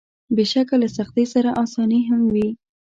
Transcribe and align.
بېشکه 0.35 0.75
له 0.81 0.87
سختۍ 0.97 1.25
سره 1.33 1.49
اساني 1.63 2.01
هم 2.09 2.21
وي. 2.33 2.47